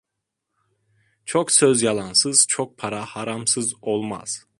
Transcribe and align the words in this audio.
Çok 1.25 1.51
söz 1.51 1.81
yalansız, 1.81 2.45
çok 2.49 2.77
para 2.77 3.05
haramsız 3.05 3.73
olmaz. 3.81 4.45